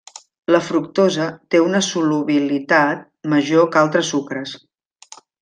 La 0.53 0.59
fructosa 0.69 1.27
té 1.55 1.61
una 1.65 1.81
solubilitat 1.89 3.05
major 3.35 3.69
que 3.77 3.81
altres 3.83 4.11
sucres. 4.15 4.57